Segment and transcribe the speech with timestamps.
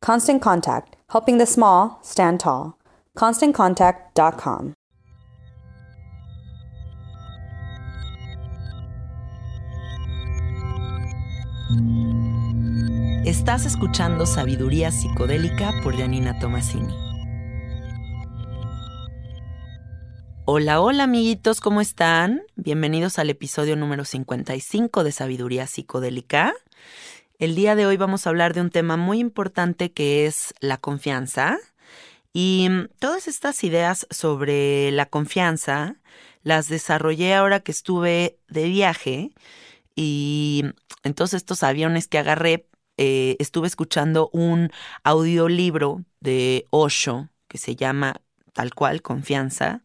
[0.00, 2.78] Constant Contact, helping the small stand tall.
[3.16, 4.74] ConstantContact.com.
[13.26, 16.94] Estás escuchando Sabiduría Psicodélica por Janina Tomasini.
[20.46, 22.40] Hola, hola amiguitos, ¿cómo están?
[22.54, 26.54] Bienvenidos al episodio número 55 de Sabiduría Psicodélica.
[27.38, 30.76] El día de hoy vamos a hablar de un tema muy importante que es la
[30.76, 31.56] confianza.
[32.32, 32.68] Y
[32.98, 36.00] todas estas ideas sobre la confianza
[36.42, 39.30] las desarrollé ahora que estuve de viaje
[39.94, 40.64] y
[41.04, 42.66] en todos estos aviones que agarré
[42.96, 44.72] eh, estuve escuchando un
[45.04, 48.20] audiolibro de Osho que se llama
[48.52, 49.84] tal cual, Confianza.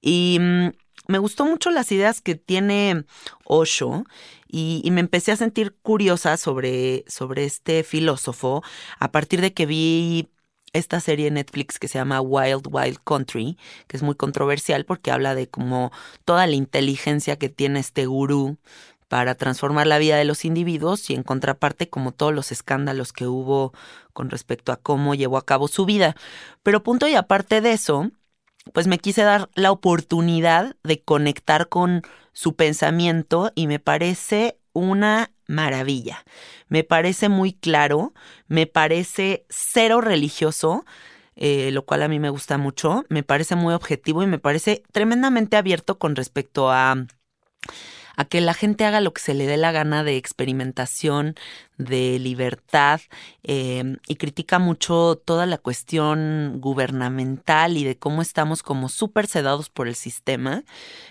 [0.00, 0.68] Y mm,
[1.06, 3.04] me gustó mucho las ideas que tiene
[3.44, 4.04] Osho
[4.48, 8.62] y, me empecé a sentir curiosa sobre, sobre este filósofo
[8.98, 10.28] a partir de que vi
[10.72, 13.56] esta serie de Netflix que se llama Wild Wild Country,
[13.86, 15.92] que es muy controversial porque habla de como
[16.24, 18.58] toda la inteligencia que tiene este gurú
[19.08, 23.26] para transformar la vida de los individuos y en contraparte como todos los escándalos que
[23.26, 23.72] hubo
[24.12, 26.16] con respecto a cómo llevó a cabo su vida.
[26.62, 28.10] Pero punto y aparte de eso,
[28.72, 32.02] pues me quise dar la oportunidad de conectar con
[32.32, 36.24] su pensamiento y me parece una maravilla.
[36.68, 38.12] Me parece muy claro,
[38.48, 40.84] me parece cero religioso,
[41.36, 44.82] eh, lo cual a mí me gusta mucho, me parece muy objetivo y me parece
[44.92, 47.06] tremendamente abierto con respecto a
[48.16, 51.34] a que la gente haga lo que se le dé la gana de experimentación,
[51.76, 53.00] de libertad,
[53.42, 59.70] em, y critica mucho toda la cuestión gubernamental y de cómo estamos como súper sedados
[59.70, 60.62] por el sistema.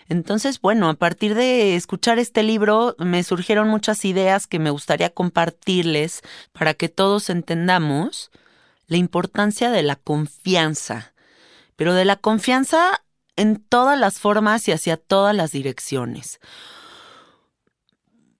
[0.08, 5.10] Entonces, bueno, a partir de escuchar este libro me surgieron muchas ideas que me gustaría
[5.10, 6.22] compartirles
[6.54, 8.32] para que todos entendamos
[8.88, 11.14] la importancia de la confianza,
[11.76, 13.04] pero de la confianza
[13.36, 16.40] en todas las formas y hacia todas las direcciones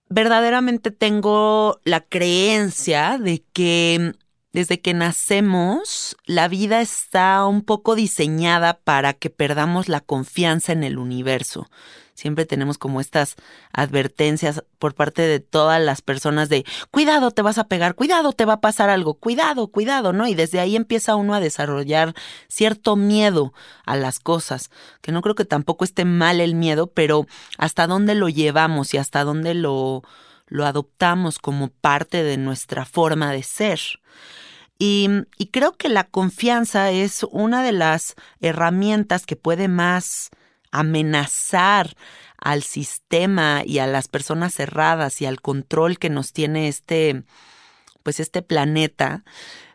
[0.08, 4.14] verdaderamente tengo la creencia de que
[4.54, 10.84] desde que nacemos, la vida está un poco diseñada para que perdamos la confianza en
[10.84, 11.68] el universo.
[12.14, 13.34] Siempre tenemos como estas
[13.72, 18.44] advertencias por parte de todas las personas de cuidado, te vas a pegar, cuidado, te
[18.44, 20.28] va a pasar algo, cuidado, cuidado, ¿no?
[20.28, 22.14] Y desde ahí empieza uno a desarrollar
[22.46, 23.52] cierto miedo
[23.84, 24.70] a las cosas,
[25.02, 27.26] que no creo que tampoco esté mal el miedo, pero
[27.58, 30.04] hasta dónde lo llevamos y hasta dónde lo,
[30.46, 33.80] lo adoptamos como parte de nuestra forma de ser.
[34.78, 35.08] Y,
[35.52, 40.30] creo que la confianza es una de las herramientas que puede más
[40.72, 41.94] amenazar
[42.38, 47.22] al sistema y a las personas cerradas y al control que nos tiene este,
[48.02, 49.24] pues este planeta,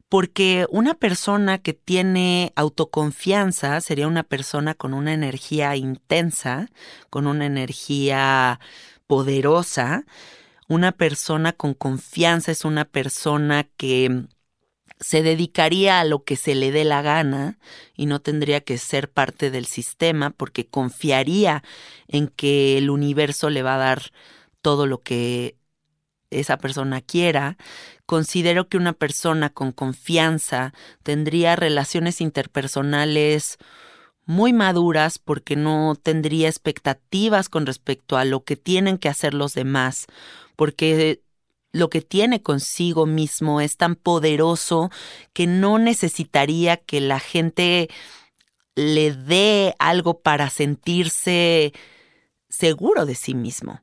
[0.10, 6.68] porque una persona que tiene autoconfianza sería una persona con una energía intensa,
[7.10, 8.60] con una energía
[9.07, 10.06] poderosa.
[10.68, 14.28] Una persona con confianza es una persona que
[15.00, 17.57] se dedicaría a lo que se le dé la gana
[17.96, 21.63] y no tendría que ser parte del sistema porque confiaría
[22.07, 24.12] en que el universo le va a dar
[24.62, 25.56] todo lo que
[26.31, 27.57] esa persona quiera.
[28.06, 30.74] Considero que una persona con confianza
[31.04, 33.57] tendría relaciones interpersonales
[34.25, 39.54] muy maduras porque no tendría expectativas con respecto a lo que tienen que hacer los
[39.54, 40.06] demás,
[40.56, 41.24] porque
[41.71, 44.89] lo que tiene consigo mismo es tan poderoso
[45.33, 47.89] que no necesitaría que la gente
[48.75, 51.74] le dé algo para sentirse
[52.48, 53.81] seguro de sí mismo.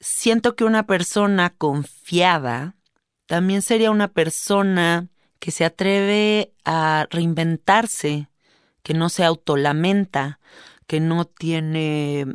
[0.00, 2.76] Siento que una persona confiada
[3.26, 5.08] también sería una persona
[5.38, 8.28] que se atreve a reinventarse,
[8.82, 10.40] que no se autolamenta,
[10.86, 12.26] que no tiene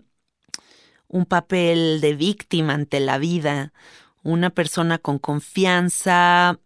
[1.08, 3.74] un papel de víctima ante la vida,
[4.24, 6.60] una persona con confianza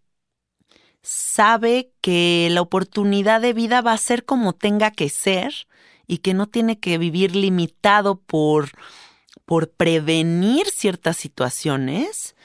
[1.01, 5.53] sabe que la oportunidad de vida va a ser como tenga que ser
[6.05, 8.71] y que no tiene que vivir limitado por,
[9.45, 12.35] por prevenir ciertas situaciones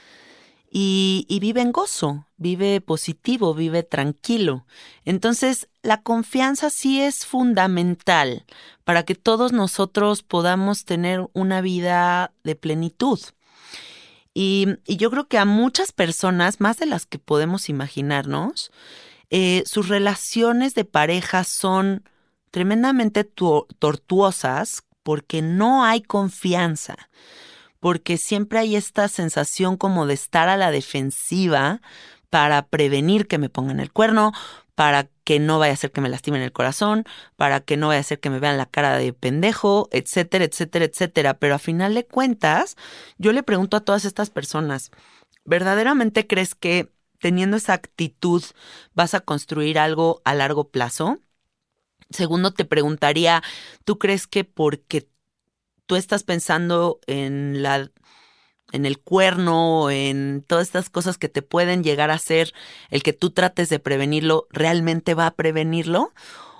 [0.75, 4.65] y, y, vive en gozo, vive positivo, vive tranquilo.
[5.05, 8.45] Entonces, la confianza sí es fundamental
[8.83, 13.19] para que todos nosotros podamos tener una vida de plenitud.
[14.33, 18.71] Y, yo creo que a muchas personas, más de las que podemos imaginarnos,
[19.29, 22.03] eh, sus relaciones de pareja son
[22.51, 27.09] tremendamente tortuosas porque no hay confianza,
[27.79, 31.81] porque siempre hay esta sensación como de estar a la defensiva
[32.29, 34.31] para prevenir que me pongan el cuerno,
[34.75, 37.05] para que no vaya a ser que me lastimen el corazón,
[37.35, 40.85] para que no vaya a ser que me vean la cara de pendejo, etcétera, etcétera,
[40.85, 41.35] etcétera.
[41.35, 42.75] Pero a final de cuentas,
[43.17, 44.91] yo le pregunto a todas estas personas,
[45.45, 48.43] ¿verdaderamente crees que teniendo esa actitud
[48.93, 51.19] vas a construir algo a largo plazo?
[52.09, 53.41] Segundo, te preguntaría,
[53.85, 55.07] ¿tú crees que porque
[55.85, 57.89] tú estás pensando en la
[58.73, 62.53] en el cuerno, en todas estas cosas que te pueden llegar a hacer,
[62.89, 66.11] el que tú trates de prevenirlo, ¿realmente va a prevenirlo?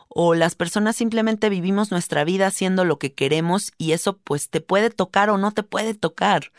[0.07, 4.62] O las personas simplemente vivimos nuestra vida haciendo lo que queremos y eso pues te
[4.62, 6.51] puede tocar o no te puede tocar.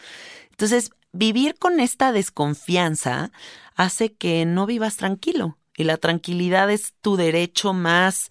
[0.51, 3.31] Entonces, vivir con esta desconfianza
[3.77, 8.29] hace que no vivas tranquilo y la tranquilidad es tu derecho más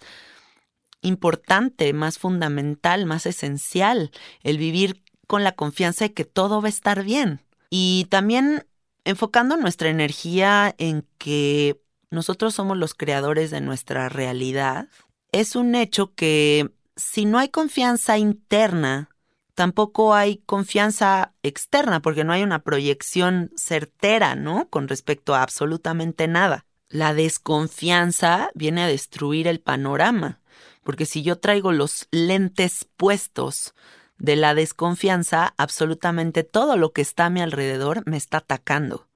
[1.00, 4.10] importante, más fundamental, más esencial,
[4.42, 7.40] el vivir con la confianza de que todo va a estar bien.
[7.70, 8.66] Y también
[9.04, 11.80] enfocando nuestra energía en que
[12.10, 14.88] nosotros somos los creadores de nuestra realidad,
[15.32, 19.10] es un hecho que si no hay confianza interna,
[19.54, 24.68] tampoco hay confianza externa, porque no hay una proyección certera, ¿no?
[24.68, 26.66] Con respecto a absolutamente nada.
[26.88, 30.40] La desconfianza viene a destruir el panorama,
[30.82, 33.74] porque si yo traigo los lentes puestos
[34.18, 39.08] de la desconfianza, absolutamente todo lo que está a mi alrededor me está atacando.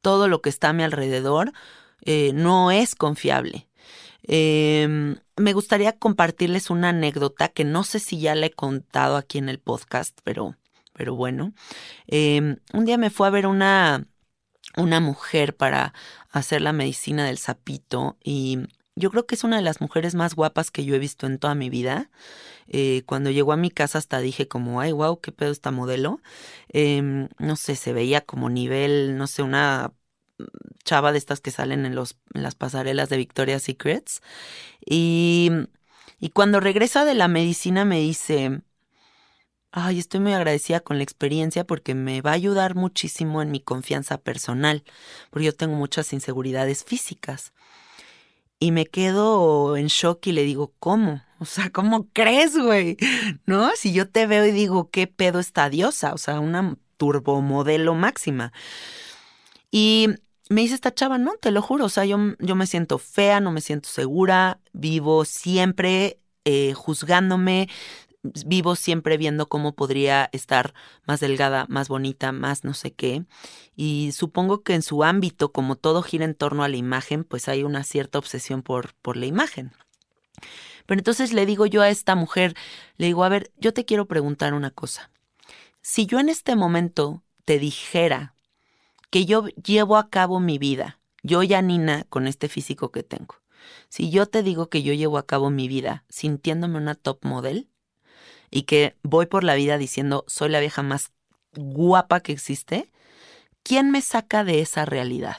[0.00, 1.52] Todo lo que está a mi alrededor
[2.02, 3.68] eh, no es confiable.
[4.22, 9.38] Em, me gustaría compartirles una anécdota que no sé si ya la he contado aquí
[9.38, 10.56] en el podcast, pero,
[10.92, 11.52] pero bueno.
[12.06, 14.06] Em, un día me fue a ver una,
[14.76, 15.94] una mujer para
[16.30, 18.58] hacer la medicina del sapito y
[18.96, 21.38] yo creo que es una de las mujeres más guapas que yo he visto en
[21.38, 22.10] toda mi vida.
[22.68, 26.20] Eh, cuando llegó a mi casa hasta dije como, ay, wow, qué pedo esta modelo.
[26.68, 29.92] Em, no sé, se veía como nivel, no sé, una
[30.84, 34.22] chava de estas que salen en, los, en las pasarelas de Victoria's Secrets.
[34.84, 35.50] Y,
[36.20, 38.62] y cuando regresa de la medicina me dice,
[39.70, 43.60] ay, estoy muy agradecida con la experiencia porque me va a ayudar muchísimo en mi
[43.60, 44.84] confianza personal,
[45.30, 47.52] porque yo tengo muchas inseguridades físicas.
[48.60, 51.22] Y me quedo en shock y le digo, ¿cómo?
[51.40, 52.96] O sea, ¿cómo crees, güey?
[53.46, 53.70] ¿No?
[53.76, 56.12] Si yo te veo y digo, ¿qué pedo esta diosa?
[56.12, 58.52] O sea, una turbomodelo máxima.
[59.70, 60.08] Y
[60.48, 63.40] me dice esta chava, no, te lo juro, o sea, yo, yo me siento fea,
[63.40, 67.68] no me siento segura, vivo siempre eh, juzgándome,
[68.46, 70.74] vivo siempre viendo cómo podría estar
[71.06, 73.24] más delgada, más bonita, más no sé qué.
[73.76, 77.48] Y supongo que en su ámbito, como todo gira en torno a la imagen, pues
[77.48, 79.72] hay una cierta obsesión por, por la imagen.
[80.88, 82.54] Pero entonces le digo yo a esta mujer,
[82.96, 85.10] le digo, a ver, yo te quiero preguntar una cosa.
[85.82, 88.34] Si yo en este momento te dijera
[89.10, 93.34] que yo llevo a cabo mi vida, yo ya Nina, con este físico que tengo,
[93.90, 97.68] si yo te digo que yo llevo a cabo mi vida sintiéndome una top model,
[98.50, 101.12] y que voy por la vida diciendo soy la vieja más
[101.52, 102.90] guapa que existe,
[103.62, 105.36] ¿quién me saca de esa realidad?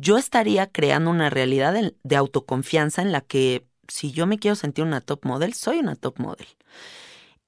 [0.00, 4.84] yo estaría creando una realidad de autoconfianza en la que si yo me quiero sentir
[4.84, 6.46] una top model, soy una top model.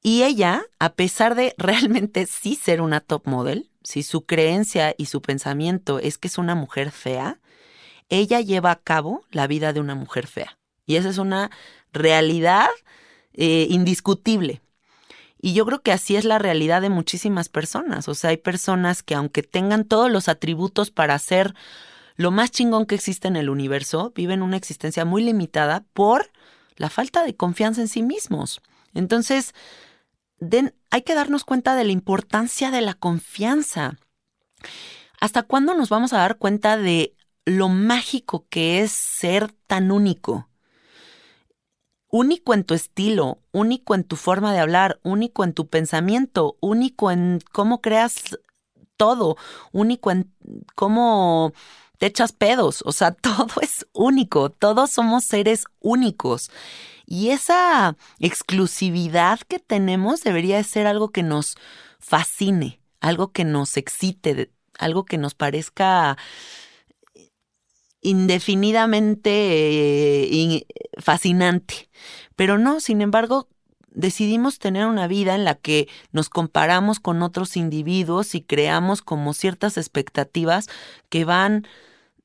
[0.02, 5.06] Y ella, a pesar de realmente sí ser una top model, si su creencia y
[5.06, 7.40] su pensamiento es que es una mujer fea,
[8.08, 10.58] ella lleva a cabo la vida de una mujer fea.
[10.86, 11.50] Y esa es una
[11.92, 12.68] realidad
[13.32, 14.60] eh, indiscutible.
[15.40, 18.08] Y yo creo que así es la realidad de muchísimas personas.
[18.08, 21.54] O sea, hay personas que aunque tengan todos los atributos para ser
[22.22, 26.30] lo más chingón que existe en el universo, viven una existencia muy limitada por
[26.76, 28.62] la falta de confianza en sí mismos.
[28.94, 29.54] Entonces,
[30.90, 33.98] hay que darnos cuenta de la importancia de la confianza.
[35.20, 37.14] ¿Hasta cuándo nos vamos a dar cuenta de
[37.44, 40.48] lo mágico que es ser tan único?
[42.08, 47.10] Único en tu estilo, único en tu forma de hablar, único en tu pensamiento, único
[47.10, 48.38] en cómo creas
[48.96, 49.36] todo,
[49.72, 50.32] único en
[50.74, 51.52] cómo
[51.98, 56.50] te echas pedos, o sea, todo es único, todos somos seres únicos.
[57.06, 61.56] Y esa exclusividad que tenemos debería ser algo que nos
[61.98, 66.16] fascine, algo que nos excite, algo que nos parezca
[68.00, 70.66] indefinidamente eh,
[70.98, 71.88] fascinante.
[72.36, 73.48] Pero no, sin embargo,
[73.94, 79.34] decidimos tener una vida en la que nos comparamos con otros individuos y creamos como
[79.34, 80.68] ciertas expectativas
[81.08, 81.66] que van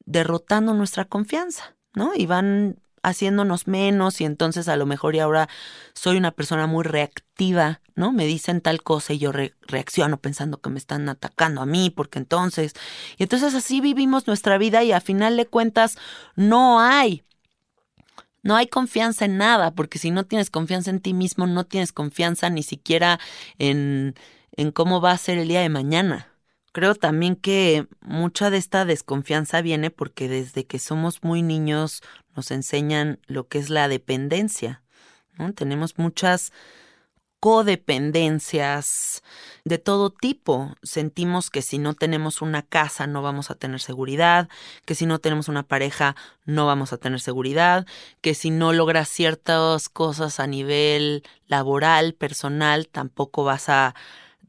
[0.05, 2.11] derrotando nuestra confianza, ¿no?
[2.15, 5.47] Y van haciéndonos menos y entonces a lo mejor y ahora
[5.93, 8.11] soy una persona muy reactiva, ¿no?
[8.11, 12.19] Me dicen tal cosa y yo reacciono pensando que me están atacando a mí, porque
[12.19, 12.73] entonces...
[13.17, 15.97] Y entonces así vivimos nuestra vida y a final de cuentas
[16.35, 17.23] no hay
[18.47, 21.91] no hay confianza en nada, porque si no tienes confianza en ti mismo, no tienes
[21.91, 23.19] confianza ni siquiera
[23.59, 24.15] en,
[24.53, 26.31] en cómo va a ser el día de mañana.
[26.71, 32.01] Creo también que mucha de esta desconfianza viene porque desde que somos muy niños
[32.37, 34.81] nos enseñan lo que es la dependencia.
[35.37, 35.51] ¿no?
[35.51, 36.53] Tenemos muchas
[37.39, 39.23] codependencias
[39.63, 40.75] de todo tipo.
[40.83, 44.49] Sentimos que si no tenemos una casa no vamos a tener seguridad,
[44.85, 46.15] que si no tenemos una pareja
[46.45, 47.85] no vamos a tener seguridad,
[48.21, 53.93] que si no logras ciertas cosas a nivel laboral, personal, tampoco vas a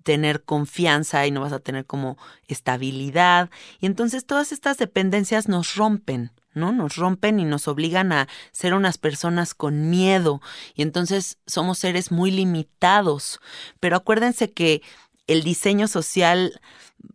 [0.03, 2.17] tener confianza y no vas a tener como
[2.47, 3.51] estabilidad.
[3.79, 6.73] Y entonces todas estas dependencias nos rompen, ¿no?
[6.73, 10.41] Nos rompen y nos obligan a ser unas personas con miedo.
[10.75, 13.41] Y entonces somos seres muy limitados.
[13.81, 14.83] Pero acuérdense que
[15.27, 16.61] el diseño social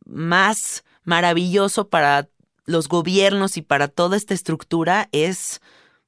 [0.05, 2.29] más maravilloso para
[2.65, 5.61] los gobiernos y para toda esta estructura es,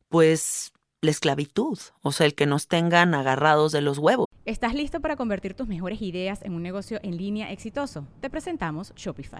[0.10, 4.28] pues, la esclavitud, o sea, el que nos tengan agarrados de los huevos.
[4.46, 8.08] ¿Estás listo para convertir tus mejores ideas en un negocio en línea exitoso?
[8.22, 9.40] Te presentamos Shopify.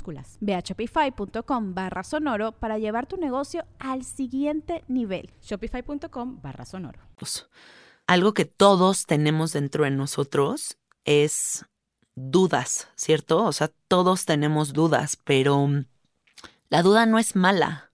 [0.39, 5.29] Ve a shopify.com barra sonoro para llevar tu negocio al siguiente nivel.
[5.41, 6.99] Shopify.com barra sonoro.
[8.07, 11.65] Algo que todos tenemos dentro de nosotros es
[12.15, 13.43] dudas, ¿cierto?
[13.45, 15.67] O sea, todos tenemos dudas, pero
[16.69, 17.91] la duda no es mala,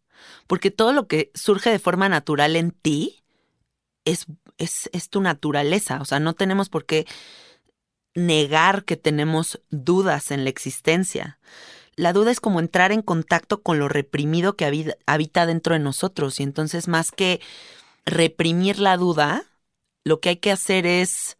[0.47, 3.23] porque todo lo que surge de forma natural en ti
[4.05, 4.25] es,
[4.57, 7.05] es, es tu naturaleza, o sea, no tenemos por qué
[8.15, 11.39] negar que tenemos dudas en la existencia
[11.97, 16.39] la duda es como entrar en contacto con lo reprimido que habita dentro de nosotros.
[16.39, 17.41] Y entonces, más que
[18.05, 19.43] reprimir la duda,
[20.05, 21.37] lo que hay que hacer es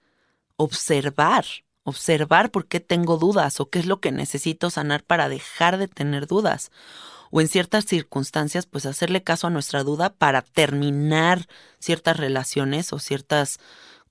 [0.58, 1.46] observar,
[1.84, 5.88] observar por qué tengo dudas o qué es lo que necesito sanar para dejar de
[5.88, 6.72] tener dudas.
[7.30, 11.48] O en ciertas circunstancias, pues hacerle caso a nuestra duda para terminar
[11.78, 13.60] ciertas relaciones o ciertas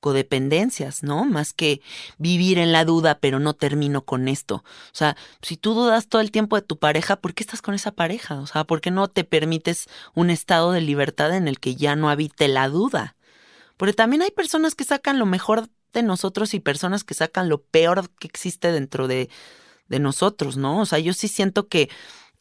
[0.01, 1.25] codependencias, ¿no?
[1.25, 1.81] Más que
[2.19, 4.57] vivir en la duda, pero no termino con esto.
[4.57, 7.75] O sea, si tú dudas todo el tiempo de tu pareja, ¿por qué estás con
[7.75, 8.41] esa pareja?
[8.41, 11.97] O sea, ¿por qué no te permites un estado de libertad en el que ya
[11.97, 13.17] no habite la duda?
[13.77, 17.63] Porque también hay personas que sacan lo mejor de nosotros y personas que sacan lo
[17.63, 19.29] peor que existe dentro de,
[19.89, 20.81] de nosotros, ¿no?
[20.81, 21.89] O sea, yo sí siento que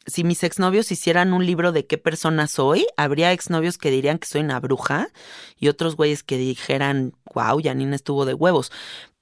[0.06, 4.28] si mis exnovios hicieran un libro de qué persona soy, habría exnovios que dirían que
[4.28, 5.08] soy una bruja
[5.58, 8.70] y otros güeyes que dijeran, wow, Janine estuvo de huevos.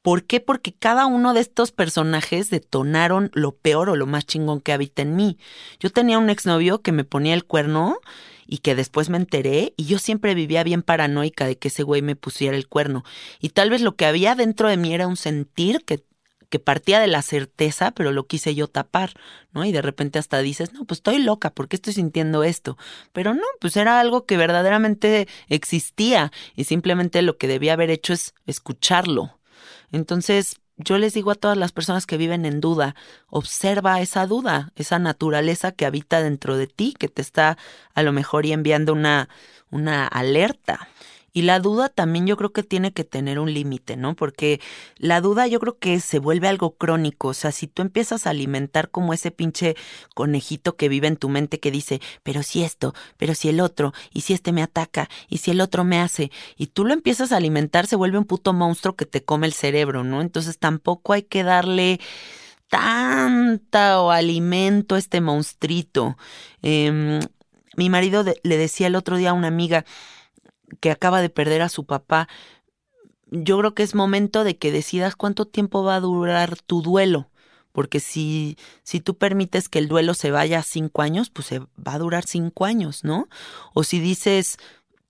[0.03, 0.41] ¿Por qué?
[0.41, 5.01] Porque cada uno de estos personajes detonaron lo peor o lo más chingón que habita
[5.01, 5.39] en mí.
[5.81, 7.97] Yo tenía un exnovio que me ponía el cuerno
[8.47, 12.03] y que después me enteré y yo siempre vivía bien paranoica de que ese güey
[12.03, 13.03] me pusiera el cuerno.
[13.41, 16.05] Y tal vez lo que había dentro de mí era un sentir que
[16.59, 19.13] partía de la certeza, pero lo quise yo tapar,
[19.53, 19.65] ¿no?
[19.65, 22.77] Y de repente hasta dices, no, pues estoy loca, ¿por qué estoy sintiendo esto?
[23.13, 28.13] Pero no, pues era algo que verdaderamente existía y simplemente lo que debía haber hecho
[28.13, 29.39] es escucharlo.
[29.93, 32.97] Entonces, yo les digo a todas las personas que viven en duda,
[33.29, 37.57] observa esa duda, esa naturaleza que habita dentro de ti, que te está
[37.95, 39.29] a lo mejor y enviando una,
[39.71, 40.89] una alerta.
[41.37, 44.15] Y la duda también yo creo que tiene que tener un límite, ¿no?
[44.15, 44.61] Porque
[44.97, 47.29] la duda yo creo que se vuelve algo crónico.
[47.29, 49.75] O sea, si tú empiezas a alimentar como ese pinche
[50.15, 53.93] conejito que vive en tu mente que dice, pero si esto, pero si el otro,
[54.13, 57.33] y si este me ataca, y si el otro me hace, y tú lo empiezas
[57.33, 60.21] a alimentar, se vuelve un puto monstruo que te come el cerebro, ¿no?
[60.21, 61.99] Entonces tampoco hay que darle
[62.69, 66.17] tanta o alimento a este monstruito.
[66.63, 67.19] Em,
[67.77, 69.85] mi marido le decía el otro día a una amiga,
[70.81, 72.29] que acaba de perder a su papá,
[73.27, 77.31] yo creo que es momento de que decidas cuánto tiempo va a durar tu duelo.
[77.73, 81.59] Porque si, si tú permites que el duelo se vaya a cinco años, pues se
[81.59, 83.29] va a durar cinco años, ¿no?
[83.75, 84.59] O si dices,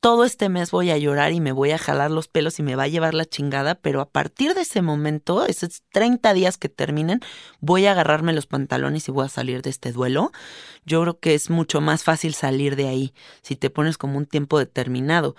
[0.04, 2.76] todo este mes voy a llorar y me voy a jalar los pelos y me
[2.76, 6.68] va a llevar la chingada, pero a partir de ese momento, esos 30 días que
[6.68, 7.20] terminen,
[7.60, 10.30] voy a agarrarme los pantalones y voy a salir de este duelo.
[10.84, 14.26] Yo creo que es mucho más fácil salir de ahí si te pones como un
[14.26, 15.36] tiempo determinado.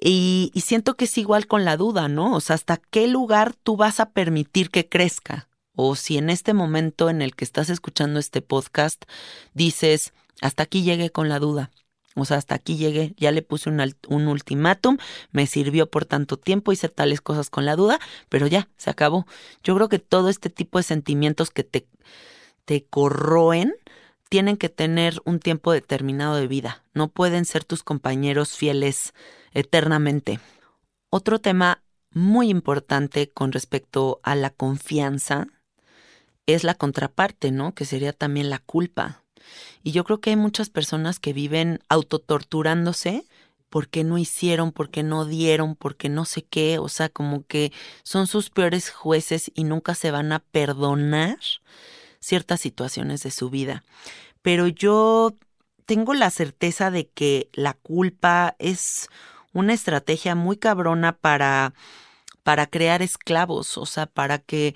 [0.00, 2.36] Y, siento que es igual con la duda, ¿no?
[2.36, 5.48] O sea, ¿hasta qué lugar tú vas a permitir que crezca?
[5.80, 9.04] o si en este momento en el que estás escuchando este podcast
[9.54, 11.70] dices, hasta aquí llegué con la duda.
[12.18, 14.98] O sea, hasta aquí llegué, ya le puse un, ultimátum,
[15.30, 19.26] me sirvió por tanto tiempo, hice tales cosas con la duda, pero ya, se acabó.
[19.62, 21.86] Yo creo que todo este tipo de sentimientos que te,
[22.64, 23.74] te corroen
[24.28, 26.82] tienen que tener un tiempo determinado de vida.
[26.92, 29.14] No pueden ser tus compañeros fieles
[29.52, 30.40] eternamente.
[31.10, 35.46] Otro tema muy importante con respecto a la confianza
[36.46, 37.74] es la contraparte, ¿no?
[37.74, 39.24] Que sería también la culpa.
[39.82, 43.24] Y yo creo que hay muchas personas que viven autotorturándose
[43.70, 47.72] porque no hicieron, porque no dieron, porque no sé qué, o sea, como que
[48.02, 51.38] son sus peores jueces y nunca se van a perdonar
[52.20, 53.84] ciertas situaciones de su vida.
[54.42, 55.34] Pero yo
[55.84, 59.08] tengo la certeza de que la culpa es
[59.52, 61.74] una estrategia muy cabrona para
[62.48, 64.74] para crear esclavos, o sea, para que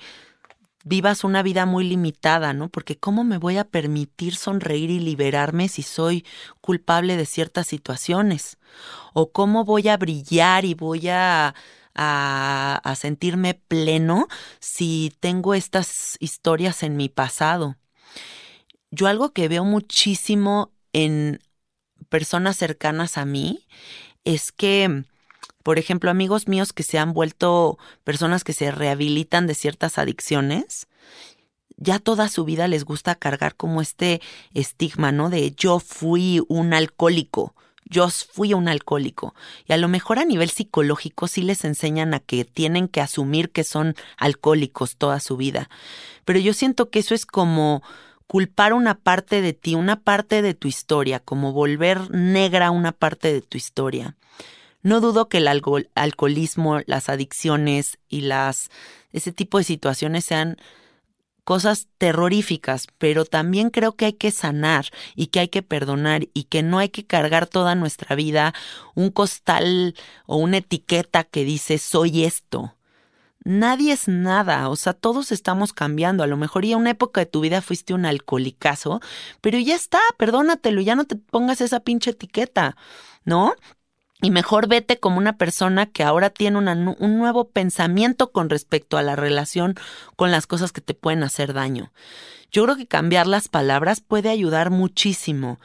[0.84, 2.68] vivas una vida muy limitada, ¿no?
[2.68, 6.24] Porque ¿cómo me voy a permitir sonreír y liberarme si soy
[6.60, 8.58] culpable de ciertas situaciones?
[9.12, 11.54] ¿O cómo voy a brillar y voy a,
[11.94, 14.28] a, a sentirme pleno
[14.60, 17.76] si tengo estas historias en mi pasado?
[18.90, 21.40] Yo algo que veo muchísimo en
[22.08, 23.66] personas cercanas a mí
[24.24, 25.04] es que
[25.62, 30.88] por ejemplo, amigos míos que se han vuelto personas que se rehabilitan de ciertas adicciones,
[31.76, 34.20] ya toda su vida les gusta cargar como este
[34.54, 35.30] estigma, ¿no?
[35.30, 39.34] De yo fui un alcohólico, yo fui un alcohólico.
[39.66, 43.50] Y a lo mejor a nivel psicológico sí les enseñan a que tienen que asumir
[43.50, 45.68] que son alcohólicos toda su vida.
[46.24, 47.82] Pero yo siento que eso es como
[48.26, 53.32] culpar una parte de ti, una parte de tu historia, como volver negra una parte
[53.32, 54.16] de tu historia.
[54.82, 58.28] No dudo que el alcoholismo, las adicciones y
[59.12, 60.56] ese tipo de situaciones sean
[61.44, 66.44] cosas terroríficas, pero también creo que hay que sanar y que hay que perdonar y
[66.44, 68.54] que no hay que cargar toda nuestra vida
[68.94, 69.94] un costal
[70.26, 72.76] o una etiqueta que dice soy esto.
[73.44, 76.22] Nadie es nada, o sea, todos estamos cambiando.
[76.22, 79.00] A lo mejor ya una época de tu vida fuiste un alcoholicazo,
[79.40, 82.76] pero ya está, perdónatelo, ya no te pongas esa pinche etiqueta,
[83.24, 83.54] ¿no?
[84.22, 89.02] Y mejor vete como una persona que ahora tiene un nuevo pensamiento con respecto a
[89.02, 89.74] la relación
[90.16, 91.92] con las cosas que te pueden hacer daño.
[92.52, 95.58] Yo creo que cambiar las palabras puede ayudar muchísimo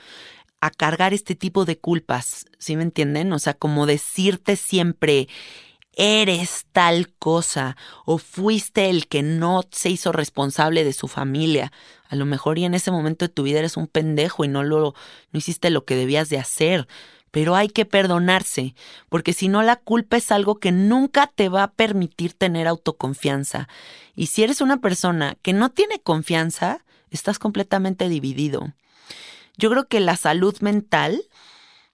[0.60, 3.32] a cargar este tipo de culpas, ¿sí me entienden?
[3.32, 5.28] O sea, como decirte siempre,
[5.98, 11.72] eres tal cosa o fuiste el que no se hizo responsable de su familia.
[12.10, 14.64] A lo mejor y en ese momento de tu vida eres un pendejo y no
[14.64, 14.96] lo
[15.32, 16.88] no hiciste lo que debías de hacer
[17.38, 18.74] pero hay que perdonarse,
[19.10, 23.70] porque si no la culpa es algo que nunca te va a permitir tener autoconfianza.
[24.16, 28.74] Y si eres una persona que no tiene confianza, estás completamente dividido.
[29.56, 31.22] Yo creo que la salud mental,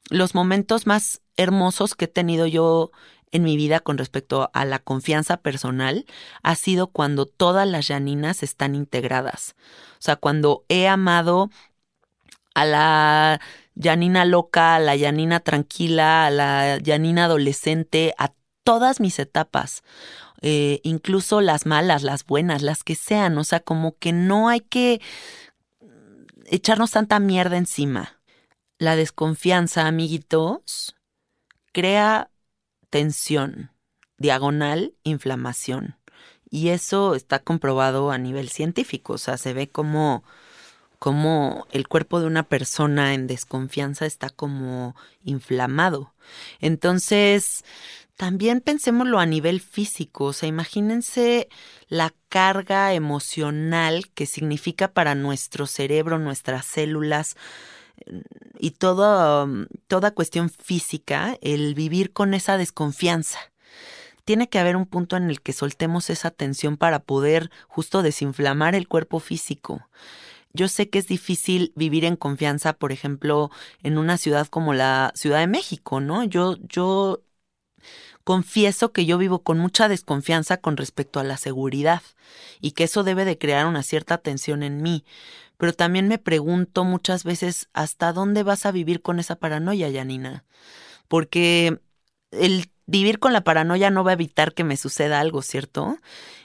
[0.10, 2.91] los momentos más hermosos que he tenido yo
[3.34, 6.06] en mi vida con respecto a la confianza personal
[6.41, 9.58] ha sido cuando todas las Janinas están integradas.
[9.95, 11.49] O sea, cuando he amado
[12.56, 13.41] a la
[13.81, 18.33] Janina loca, la Janina tranquila, la Janina adolescente, a
[18.63, 19.83] todas mis etapas.
[20.41, 23.38] Eh, incluso las malas, las buenas, las que sean.
[23.38, 25.01] O sea, como que no hay que
[26.45, 28.19] echarnos tanta mierda encima.
[28.77, 30.95] La desconfianza, amiguitos,
[31.71, 32.29] crea
[32.89, 33.71] tensión,
[34.17, 35.97] diagonal, inflamación.
[36.49, 39.13] Y eso está comprobado a nivel científico.
[39.13, 40.23] O sea, se ve como,
[41.03, 46.13] como el cuerpo de una persona en desconfianza está como inflamado.
[46.61, 47.65] Entonces,
[48.15, 51.49] también pensémoslo a nivel físico, o sea, imagínense
[51.89, 57.35] la carga emocional que significa para nuestro cerebro, nuestras células
[58.57, 59.49] y todo,
[59.87, 63.39] toda cuestión física el vivir con esa desconfianza.
[64.23, 68.73] Tiene que haber un punto en el que soltemos esa tensión para poder justo desinflamar
[68.73, 69.85] el cuerpo físico.
[70.55, 73.49] Yo sé que es difícil vivir en confianza, por ejemplo,
[73.81, 76.23] en una ciudad como la Ciudad de México, ¿no?
[76.25, 77.23] Yo, yo
[78.23, 82.01] confieso que yo vivo con mucha desconfianza con respecto a la seguridad
[82.61, 85.05] y que eso debe de crear una cierta tensión en mí.
[85.57, 90.45] Pero también me pregunto muchas veces hasta dónde vas a vivir con esa paranoia, Janina.
[91.09, 91.79] Porque
[92.31, 95.98] el vivir con la paranoia no va a evitar que me suceda algo, ¿cierto?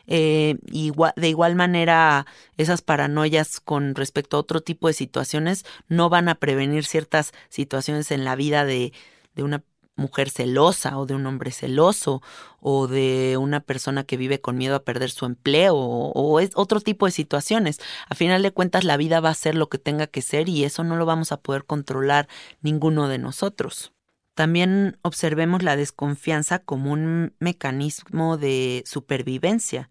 [0.07, 6.29] Eh, de igual manera, esas paranoias con respecto a otro tipo de situaciones no van
[6.29, 8.92] a prevenir ciertas situaciones en la vida de,
[9.35, 9.62] de una
[9.98, 12.22] mujer celosa o de un hombre celoso
[12.61, 16.81] o de una persona que vive con miedo a perder su empleo o, es otro
[16.81, 17.79] tipo de situaciones.
[18.09, 20.64] A final de cuentas la vida va a ser lo que tenga que ser y
[20.64, 22.29] eso no lo vamos a poder controlar
[22.62, 23.92] ninguno de nosotros.
[24.38, 29.90] También observemos la desconfianza como un mecanismo de supervivencia.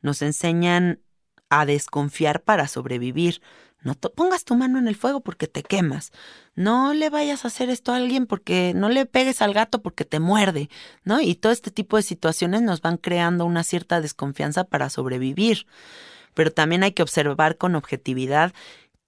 [0.00, 1.00] Nos enseñan
[1.48, 3.42] a desconfiar para sobrevivir.
[3.82, 6.12] No pongas tu mano en el fuego porque te quemas.
[6.54, 10.04] No le vayas a hacer esto a alguien porque no le pegues al gato porque
[10.04, 10.70] te muerde,
[11.02, 11.20] ¿no?
[11.20, 15.66] Y todo este tipo de situaciones nos van creando una cierta desconfianza para sobrevivir.
[16.34, 18.52] Pero también hay que observar con objetividad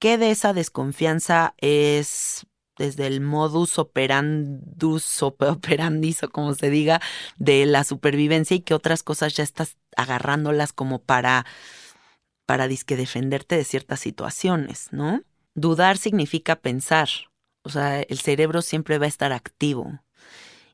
[0.01, 7.01] qué de esa desconfianza es desde el modus operandus operandis o como se diga
[7.37, 11.47] de la supervivencia y qué otras cosas ya estás agarrándolas como para
[12.47, 15.23] para disque defenderte de ciertas situaciones, ¿no?
[15.55, 17.09] Dudar significa pensar,
[17.63, 20.03] o sea, el cerebro siempre va a estar activo.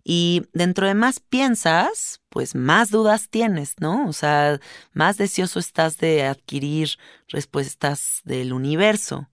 [0.02, 4.08] Y dentro de más piensas, pues más dudas tienes, ¿no?
[4.08, 4.58] O sea,
[4.92, 9.28] más deseoso estás de adquirir respuestas del universo.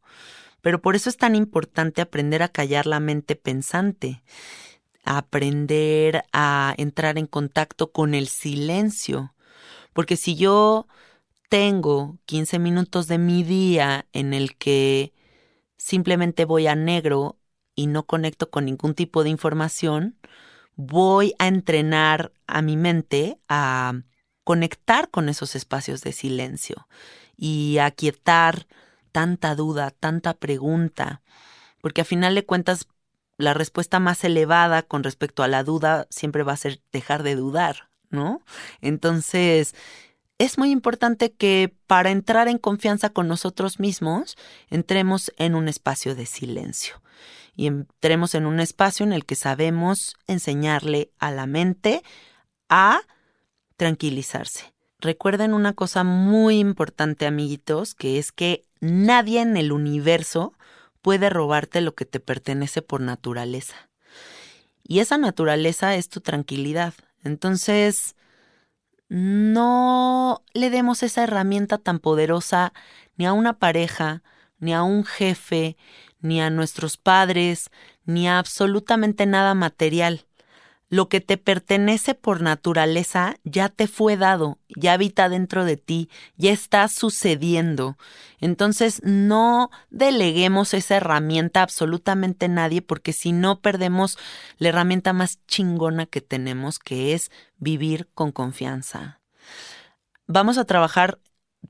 [0.65, 4.23] Pero por eso es tan importante aprender a callar la mente pensante,
[5.03, 9.35] aprender a entrar en contacto con el silencio.
[9.93, 10.87] Porque si yo
[11.49, 15.13] tengo 15 minutos de mi día en el que
[15.77, 17.37] simplemente voy a negro
[17.75, 20.17] y no conecto con ningún tipo de información,
[20.75, 24.01] voy a entrenar a mi mente a
[24.43, 26.87] conectar con esos espacios de silencio
[27.37, 28.65] y a quietar
[29.15, 31.21] tanta duda, tanta pregunta,
[31.79, 32.89] porque a final de cuentas
[33.37, 37.35] la respuesta más elevada con respecto a la duda siempre va a ser dejar de
[37.35, 38.41] dudar, ¿no?
[38.81, 39.73] Entonces,
[40.37, 44.35] es muy importante que para entrar en confianza con nosotros mismos,
[44.69, 47.01] entremos en un espacio de silencio
[47.55, 52.03] y entremos en un espacio en el que sabemos enseñarle a la mente
[52.67, 52.99] a
[53.77, 54.73] tranquilizarse.
[54.99, 60.53] Recuerden una cosa muy importante, amiguitos, que es que nadie en el universo
[61.01, 63.89] puede robarte lo que te pertenece por naturaleza.
[64.83, 66.93] Y esa naturaleza es tu tranquilidad.
[67.23, 68.15] Entonces,
[69.07, 72.73] no le demos esa herramienta tan poderosa
[73.17, 74.23] ni a una pareja,
[74.59, 75.77] ni a un jefe,
[76.19, 77.69] ni a nuestros padres,
[78.05, 80.25] ni a absolutamente nada material.
[80.87, 86.09] Lo que te pertenece por naturaleza ya te fue dado, ya habita dentro de ti,
[86.37, 87.97] ya está sucediendo.
[88.39, 94.17] Entonces no deleguemos esa herramienta a absolutamente nadie porque si no perdemos
[94.57, 99.21] la herramienta más chingona que tenemos, que es vivir con confianza.
[100.27, 101.19] Vamos a trabajar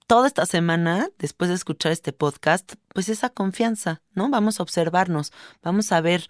[0.07, 4.29] toda esta semana, después de escuchar este podcast, pues esa confianza, ¿no?
[4.29, 6.29] Vamos a observarnos, vamos a ver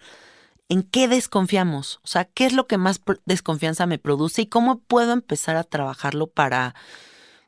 [0.68, 4.80] en qué desconfiamos, o sea, qué es lo que más desconfianza me produce y cómo
[4.80, 6.74] puedo empezar a trabajarlo para,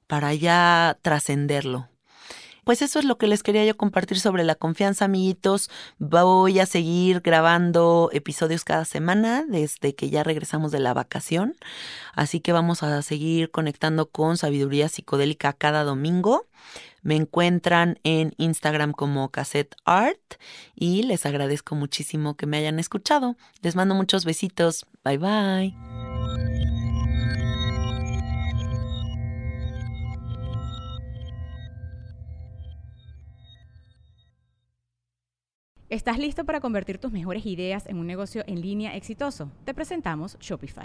[0.07, 1.89] para ya trascenderlo.
[2.65, 5.71] pues eso es lo que les quería yo compartir sobre la confianza, amiguitos.
[5.99, 11.57] Voy a seguir grabando episodios cada semana desde que ya regresamos de la vacación.
[12.15, 16.47] Así que vamos a seguir conectando con sabiduría psicodélica cada domingo.
[17.09, 20.35] Me encuentran en Instagram como Cassette Art
[20.75, 23.39] y les agradezco muchísimo que me hayan escuchado.
[23.63, 24.85] Les mando muchos besitos.
[25.05, 25.75] Bye bye.
[35.89, 39.51] ¿Estás listo para convertir tus mejores ideas en un negocio en línea exitoso?
[39.65, 40.85] Te presentamos Shopify.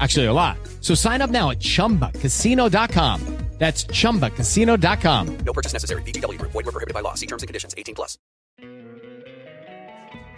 [0.00, 0.56] Actually, a lot.
[0.80, 3.40] So sign up now at chumbacasino.com.
[3.60, 5.36] That's chumbacasino.com.
[5.44, 6.00] No purchase necessary.
[6.02, 6.52] VGW Group.
[6.52, 7.12] Void were prohibited by law.
[7.12, 7.74] See terms and conditions.
[7.76, 8.16] 18 plus.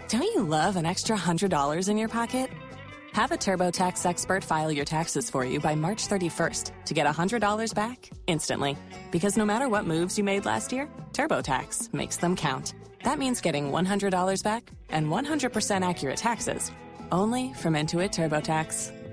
[0.09, 2.51] Don't you love an extra $100 in your pocket?
[3.13, 7.75] Have a TurboTax expert file your taxes for you by March 31st to get $100
[7.75, 8.77] back instantly.
[9.13, 12.75] Because no matter what moves you made last year, TurboTax makes them count.
[13.05, 16.73] That means getting $100 back and 100% accurate taxes
[17.13, 19.02] only from Intuit TurboTax.